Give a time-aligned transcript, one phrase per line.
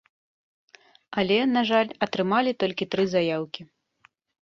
[1.23, 3.61] Але, на жаль, атрымалі толькі тры заяўкі.